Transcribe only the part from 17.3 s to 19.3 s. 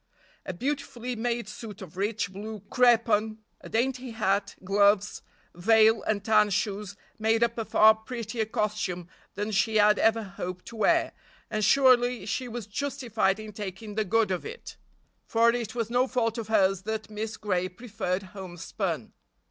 Gray preferred homespun.